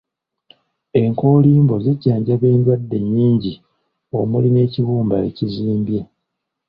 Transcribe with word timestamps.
Enkoolimbo 1.01 1.75
zijjanjaba 1.83 2.45
endwadde 2.55 2.97
nnyingi 3.03 3.53
omuli 4.19 4.49
n’ekibumba 4.51 5.15
ekizimbye. 5.29 6.01